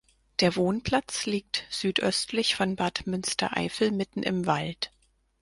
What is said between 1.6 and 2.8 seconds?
südöstlich von